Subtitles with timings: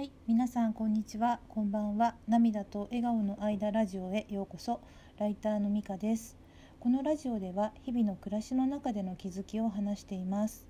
[0.00, 2.14] はい、皆さんこんにちは、こんばんは。
[2.26, 4.80] 涙と笑顔の間ラジオへようこそ。
[5.18, 6.38] ライターのみかです。
[6.78, 10.66] このラジオでは日々の暮らしの中での気づきを話しています。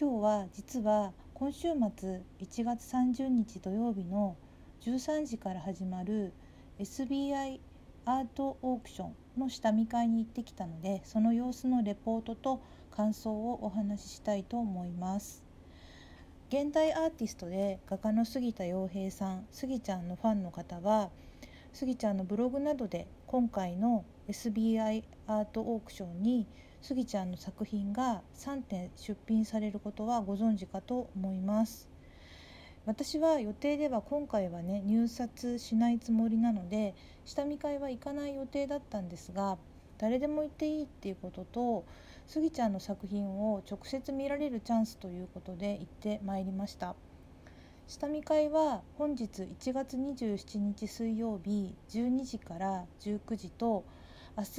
[0.00, 4.34] 今日は実は今週末1月30日土曜日の
[4.80, 6.32] 13時から始まる
[6.78, 7.60] SBI
[8.06, 15.43] アートオークションの下見会に行ってきたので、その様子のレポートと感想をお話ししたいと思います。
[16.50, 21.10] 現代アーティストで画家の杉田洋平さん杉ちゃんのファンの方は
[21.72, 26.46] 杉ちゃんのブログなどで今回の SBI アートオークションに
[26.82, 31.88] 杉ちゃんの作品が3点出品されることはご存知かと思います。
[32.84, 39.56] 私は予定では今回はね入札しないつもりなので下見会は行かない予定だったんですが
[39.96, 41.84] 誰でも行っていいっていうことと
[42.26, 46.96] スギちゃんの作品を直接見られるチャンスということで行ってまいりました。
[47.86, 53.84] 下見会は本日1月27日水曜日12時から19時と
[54.36, 54.50] 明日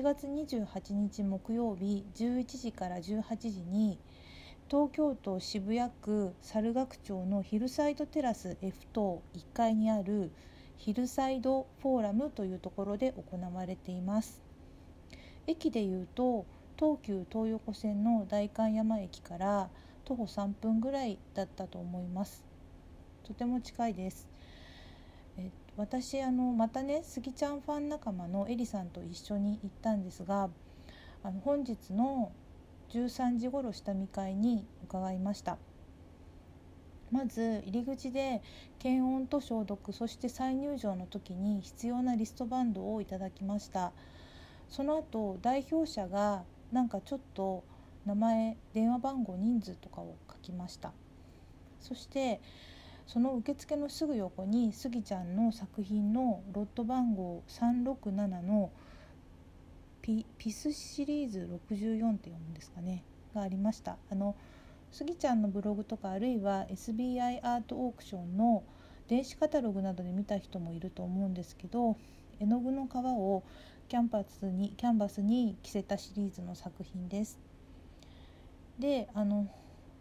[0.00, 3.98] 1月28日木曜日11時から18時に
[4.68, 10.32] 東京都渋谷区猿楽町のヒルサイドテラス F 棟1階にある
[10.76, 14.42] ヒルサイドフォーラムというところで行われています。
[15.46, 16.46] 駅でいうと
[16.78, 19.68] 東急東横線の代官山駅から
[20.04, 22.44] 徒歩3分ぐらいだったと思います。
[23.24, 24.28] とても近いです。
[25.38, 30.50] え私あのまたねスギちゃんファン仲間のエリさんと一緒に行ったんですが
[31.22, 32.32] あの本日の
[32.90, 35.58] 13時頃下見会に伺いました。
[37.10, 38.42] まず入り口で
[38.78, 43.92] 検温と消毒そして再入場の時に必要なリストバンドをいただきました。
[44.68, 47.64] その後代表者がなんかちょっと
[48.06, 50.92] 名前電話番号人数とかを書きました。
[51.80, 52.40] そして
[53.06, 58.70] その受付のすぐ横にスギちゃんの作品のロット番号367の
[60.00, 63.98] ピピスシリーズ64って読むんですかねがありました。
[64.10, 64.34] あの
[64.90, 68.62] スギちゃんのブログとかあるいは SBI アートオークションの
[69.08, 71.96] 電子カタログなどで見た人もいると思うんですけど
[72.40, 73.42] 絵の具の皮を
[73.92, 77.38] キャンパスにキャンバスに着せたシリーズの作品です。
[78.78, 79.46] であの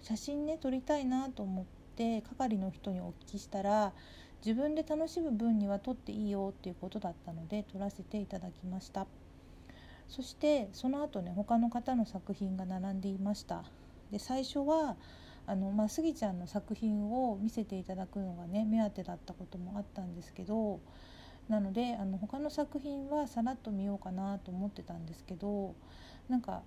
[0.00, 1.64] 写真ね撮りたいなと思っ
[1.96, 3.92] て係の人にお聞きしたら
[4.46, 9.08] 自分で楽しむ分には撮っていいよっていうことだったので撮らせていただきました
[10.06, 13.64] そしてその後ね他の方の作品が並んでいました
[14.12, 14.94] で最初は
[15.48, 20.78] あの、まあ、スギちゃんの作品を見せていただくのがね目当てだったこともあったんですけど
[21.50, 25.74] なのであの他の作品はさらっと見ようかなと思ってたんですけど
[26.28, 26.62] なんか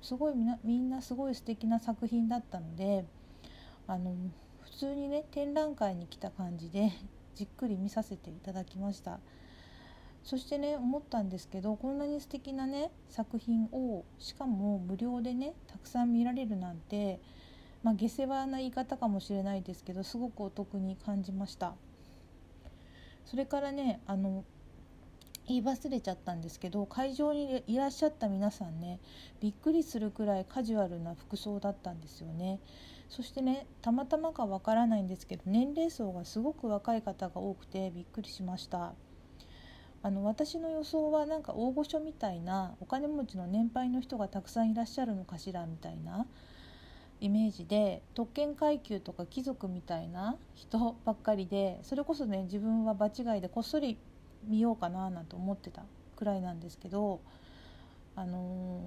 [0.00, 3.04] すごいみんなみんなすごい素敵な作品だったので
[3.86, 4.14] あの
[4.62, 6.90] 普通にね展覧会に来た感じで
[7.36, 9.20] じっくり見させていただきました
[10.24, 17.20] そしてね思ったんですけどこんなに素敵なね作品をしかも無料でねたくさん見られるなんて
[17.82, 21.74] まあ下世話な言い方かもしれないですけどすごくお得に感じました。
[23.30, 24.44] それからねあの
[25.46, 28.98] 言い忘れちゃったんですけど会場にいらっしゃった皆さんね
[29.40, 32.58] びっくりするくらいカジュアルな服装だったんですよね。
[33.08, 38.94] そしてねたまたまかわからないんですけど年齢層がすごく若い方が多くてびっくりしました。
[40.02, 46.26] あの私の予想はなんか大御所みたいなお金持ちの年配の人がたくさんいらっしゃるのかしらみたいな
[47.20, 53.98] イメージで特権階級とか貴族みたいな人ばっかりでそれこそね自分は場違いでこっそり
[54.48, 55.82] 見ようかななんて思ってた
[56.16, 57.20] くらいなんですけど
[58.16, 58.80] あの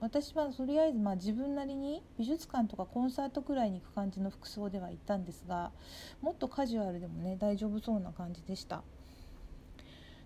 [0.00, 5.72] ー、私はとりあえずまあ自分なりに美術館とかコンサートくらいに行く感じの服装では行ったんですが
[6.20, 8.82] もっとカジュアルでもね大丈夫そうな感じでした。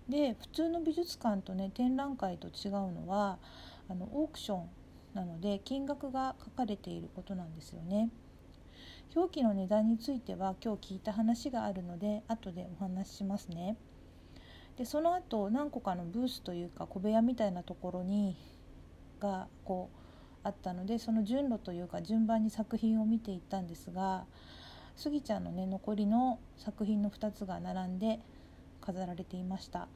[0.07, 3.39] で普通の美術館とね展覧会と違うのは
[3.89, 4.69] あのオークション
[5.15, 8.09] なので金額が書かれていることなんですよね。
[9.15, 13.77] 表記の値段については今日聞いた話があるので後でお話ししますね。
[14.77, 18.35] でその後何個かのブースというか小部屋みたいなところに
[19.21, 19.97] がこう
[20.43, 24.25] あったのでその順路というか順番に作品を見ていったんですが
[24.97, 28.19] スギちゃんのね残りの作品の2つが並んで
[28.81, 29.87] 飾られていました。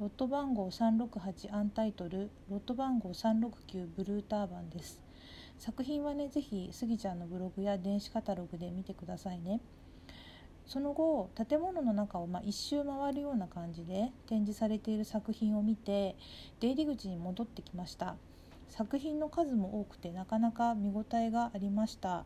[0.00, 5.00] ロット番号368アンタイトルロット番号369ブルーターバンです。
[5.56, 9.60] 作品はねぜひスギちゃんのブログや電子カタログで見てくださいね。
[10.66, 16.16] その後建物の中をまあ一周回るような感じで展示されている作品を見て
[16.58, 18.16] 出入り口に戻ってきました。
[18.70, 22.24] 作品の数も多くてなかなか見応えがありました。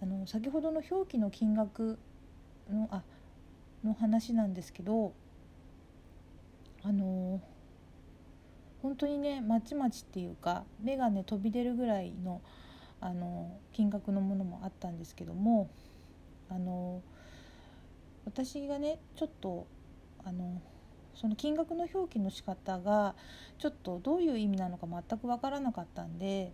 [0.00, 1.98] あの先ほどの表記の金額
[2.72, 3.02] のあ
[3.84, 5.12] の話なんですけど
[6.86, 7.40] あの
[8.80, 12.40] 本当にねまちまちっていうか目がね飛び出るぐらいの
[13.00, 15.68] あの金額のものもあったんですけども
[16.48, 17.02] あの
[18.24, 19.66] 私がねちょっと
[20.24, 20.62] あの
[21.14, 23.16] その金額の表記の仕方が
[23.58, 26.52] ちょっとどういう意味なのか全く分からなかったんで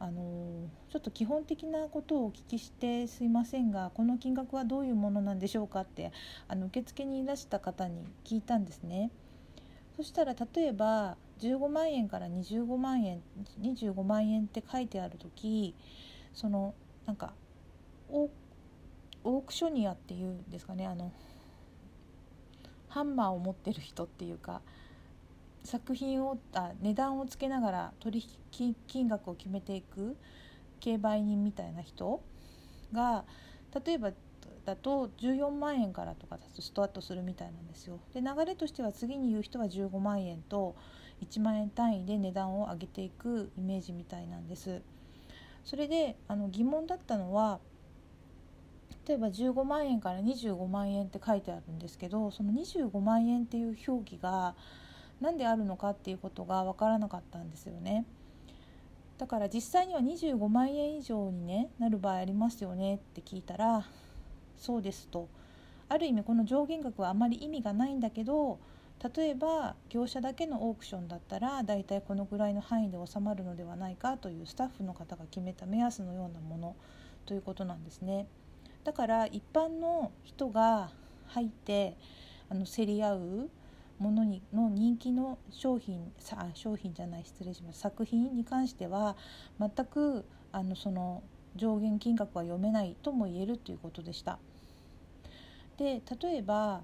[0.00, 6.10] あのちょっと基本的なことをお聞きしてすいませんがこの金額はどういうものなんでしょうかって
[6.48, 9.12] あの受付にいらした方に聞いたんですね。
[9.96, 13.22] そしたら例えば15万円から25万円
[13.60, 15.74] 25万円って書いてある時
[16.34, 16.74] その
[17.06, 17.32] なんか
[18.08, 21.12] オークショニアっていうんですかねあの
[22.88, 24.62] ハンマーを持ってる人っていうか
[25.64, 28.22] 作品をあ値段をつけながら取
[28.58, 30.16] 引金額を決めていく
[30.80, 32.22] 競売人みたいな人
[32.92, 33.24] が
[33.84, 34.10] 例えば
[34.70, 37.98] だと14万円からとかスタートするみたいなんですよ。
[38.14, 40.76] で流れとしては次に言う人は15万円と
[41.22, 44.82] 1万円単位で値段を上げていくイメージみたいなんです。
[45.64, 47.58] それであの疑問だったのは
[49.06, 54.54] 例えば15万円から25万円って書いてあるんですけどその25万円っていう表記が
[55.20, 58.06] 何であるのかっていうことが分からなかったんですよね。
[59.18, 63.84] だから実際には25万円以上に、ね、なる場合ありますよねって聞いたら
[64.60, 65.28] そうですと
[65.88, 68.60] ある意味この上限額はあまり意味がないんだけど
[69.14, 76.76] 例えば業者だけのオークションだったらだいたいこのぐらいの範囲で収まるのではないかというスタッフの方が決めた目安のようなもの
[77.24, 78.26] ということなんですね。
[78.84, 80.90] だから一般の人が
[81.28, 81.96] 入って
[82.50, 83.50] あの競り合う
[83.98, 89.16] ものにの人気の商品さ商品じゃない失礼します作品に関しては
[89.58, 91.22] 全くあのその
[91.56, 94.38] 上限金額は読めないとも言えるということでした。
[95.80, 96.82] で例えば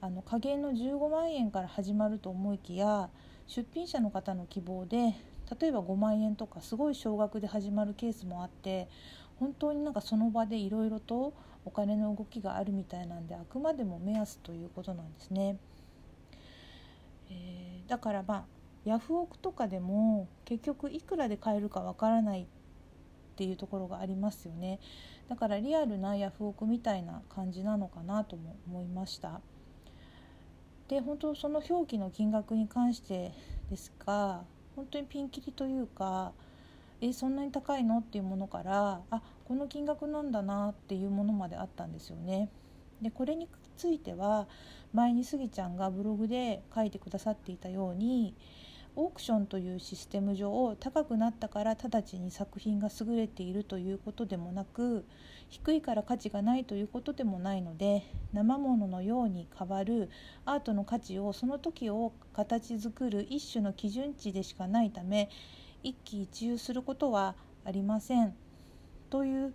[0.00, 3.10] あの加減の15万円から始まると思いきや
[3.48, 5.16] 出品者の方の希望で
[5.60, 8.86] 例えば5万円とかすごい少額で始まるケースもあって
[9.40, 11.34] 本当になんかその場でいろいろと
[11.64, 15.56] お金の動きがあるみたいなんであくまでも目安ということなんですね。
[17.28, 18.44] えー、だからまあ
[18.84, 22.46] ヤフオクとかでも結局いくらで買えるかわからない
[23.36, 24.80] っていうところがありますよね
[25.28, 29.42] だからリアルなヤフオクみたいな感じなのかなとも思いました
[30.88, 33.32] で本当その表記の金額に関して
[33.68, 34.40] ですが
[34.74, 36.32] 本当にピンキリというか
[37.02, 42.48] えそんなに高いのっていうものからあこの金額なんだなっていうものまであったんですよね。
[43.02, 44.48] でこれについては
[44.94, 48.34] 前にスギちゃんがブログで書いてくださっていたように
[48.98, 55.04] オークションというシステム上高くなったから直ちに作品が優れているということでもなく
[55.50, 60.08] 低いから価値がないということでもないので生もののように変わる
[60.46, 65.28] アートの価値をその時を形作る一種の基準値でしかないため
[65.82, 68.34] 一喜一憂することはありません。
[69.10, 69.54] という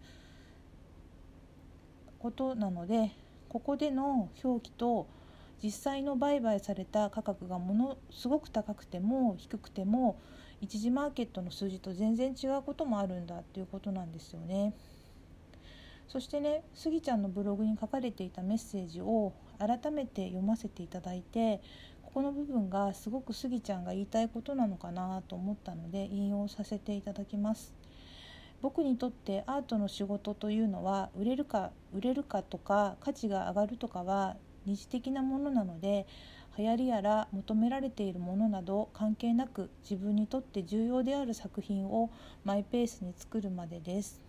[2.20, 3.12] ことなので
[3.50, 5.08] ここでの表記と
[5.64, 10.20] 実際の売買された価格がものすごく高くても低くても
[10.60, 14.74] 一次マーケットの数字と全然違うこともあるんだっていうことなんですよね。
[16.08, 21.62] そしてねスギちゃんのブログに書かれていたメッセージを改めて読ませていただいて
[22.04, 27.74] ここの部分がすごくスギちゃんが言いたいことなのかなと思ったので引用させていただきます。
[28.62, 36.06] 僕にとってアートの仕事というのは売れるか売れるかとか価値が上がるとかは二次的なものなので
[36.58, 42.12] 流行りやら求められているものなど関係なく自分にとって重要である作品を
[42.44, 44.22] マイペースに作るまでです。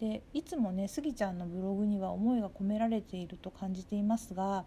[0.00, 4.64] でいつもねスギちゃんのブログには思いが込められていると感じていますが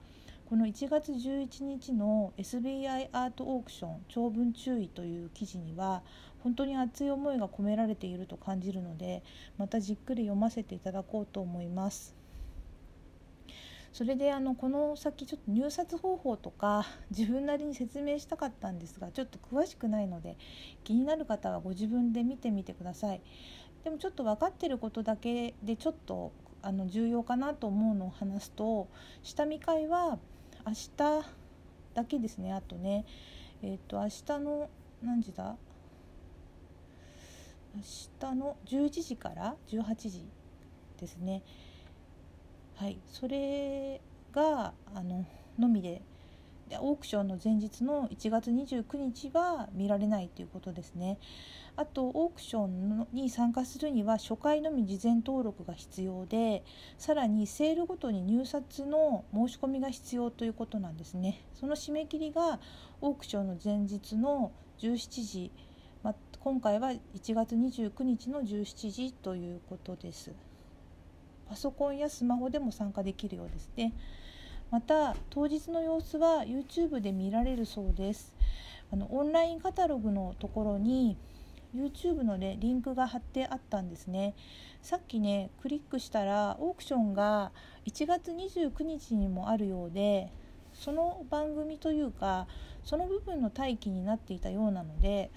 [0.49, 6.03] この1月11日の SBI アートオークション長文注意という記事には
[6.43, 9.23] 本当に熱い思いが込められていると感じるので
[9.57, 12.20] またじっくり読ませていただこうと思います。
[13.91, 20.37] それであのこの先ちょっと入札方法とか 自分なりに説明したかったんですがちょっと詳しくないので
[20.83, 23.21] 気になる方はご自分で見てみてください。
[23.83, 26.31] でもちょっと分かってることだけでちょっと
[26.61, 28.87] あの重要かなと思うのを話すと
[29.23, 30.19] 下見会は
[30.65, 31.25] 明日
[31.95, 33.05] だけですねあとね。
[33.63, 34.69] えっ、ー、と明日の
[35.01, 35.57] 何時だ？
[37.73, 40.25] 明日の11時から18時
[40.97, 41.41] ですね。
[42.81, 44.01] はいそれ
[44.33, 45.23] があの
[45.59, 46.01] のみで
[46.67, 51.19] でオークションの前日の1月29日は見られないということですね。
[51.75, 56.63] あとオークションに参加するには初回のみ事前登録が必要で
[56.97, 61.45] さらにセールごとに入札の申し込みが必要ということなんですね。
[61.53, 62.59] その締め切りが
[62.99, 65.51] オークションの前日の17時、
[66.01, 66.99] ま今回は1
[67.35, 70.31] 月29日の17時ということです。
[71.51, 73.91] パソコンやスマホでも参加できるようですね。
[74.69, 78.33] また当日の様子は YouTube で見られるそうです
[78.89, 81.17] あのオンラインカタログのところに
[81.75, 84.33] YouTube の、ね、リンクが貼ってあったんですね
[84.81, 87.51] さっきねクリックしたらオークションが
[87.85, 90.31] 1月29日にもあるようで
[90.73, 92.47] その番組というか
[92.85, 95.31] その部分の待機になっていたようなので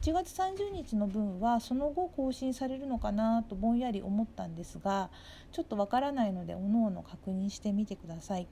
[0.00, 5.10] 1月30日の分はその後更新されるのかなとぼんやり思ったんですが
[5.52, 8.48] ちょっとわからないのでおのおの確認してみてください。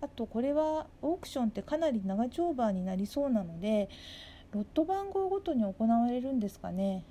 [0.00, 3.88] あとこれはオークションってかなり長丁場になりそうなので
[4.52, 7.04] ロット番号ごとに行われるんですかね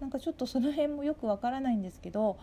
[0.00, 2.38] なんかちょっとその辺もよくわからないんですけど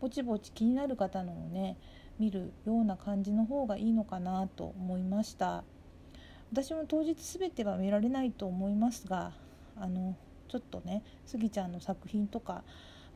[0.00, 1.76] ぼちぼち気になる方のをね
[2.18, 5.64] 見るような感じの方がいいのかなと思いました
[6.52, 9.32] 私も当日全ては見られないと思いますが
[9.80, 10.16] あの
[10.48, 12.64] ちょっとねスギちゃんの作品とか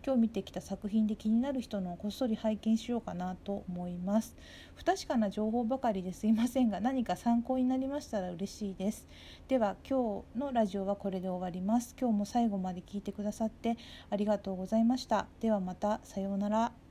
[0.04, 4.36] 今日見てきた作品で気になる人のこっそり拝見しようかなと思います。
[4.74, 9.06] 不確かな情報ばかりですいませんが何か参考になりましたら嬉しいです。
[9.46, 11.94] では今日のラジオはこれで終わります。
[12.00, 13.76] 今日も最後まで聞いてくださって
[14.10, 15.28] ありがとうございました。
[15.38, 16.81] ではまたさようなら。